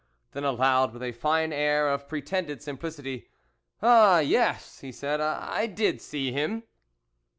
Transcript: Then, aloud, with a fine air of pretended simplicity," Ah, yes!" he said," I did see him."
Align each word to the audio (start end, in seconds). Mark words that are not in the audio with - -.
Then, 0.31 0.43
aloud, 0.43 0.93
with 0.93 1.03
a 1.03 1.11
fine 1.11 1.53
air 1.53 1.87
of 1.87 2.07
pretended 2.07 2.63
simplicity," 2.63 3.29
Ah, 3.83 4.17
yes!" 4.17 4.79
he 4.79 4.91
said," 4.91 5.21
I 5.21 5.67
did 5.67 6.01
see 6.01 6.31
him." 6.31 6.63